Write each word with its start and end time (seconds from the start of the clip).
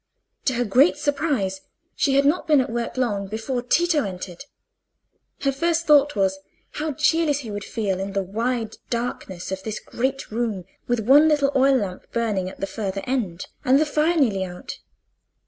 To 0.45 0.53
her 0.55 0.65
great 0.65 0.97
surprise, 0.97 1.61
she 1.95 2.15
had 2.15 2.25
not 2.25 2.47
been 2.47 2.59
at 2.59 2.71
work 2.71 2.97
long 2.97 3.27
before 3.27 3.61
Tito 3.61 4.03
entered. 4.03 4.45
Her 5.41 5.51
first 5.51 5.85
thought 5.85 6.15
was, 6.15 6.39
how 6.71 6.93
cheerless 6.93 7.41
he 7.41 7.51
would 7.51 7.63
feel 7.63 7.99
in 7.99 8.13
the 8.13 8.23
wide 8.23 8.77
darkness 8.89 9.51
of 9.51 9.61
this 9.61 9.79
great 9.79 10.31
room, 10.31 10.65
with 10.87 11.01
one 11.01 11.27
little 11.27 11.51
oil 11.55 11.75
lamp 11.75 12.11
burning 12.11 12.49
at 12.49 12.59
the 12.59 12.65
further 12.65 13.03
end, 13.05 13.45
and 13.63 13.79
the 13.79 13.85
fire 13.85 14.17
nearly 14.17 14.43
out. 14.43 14.79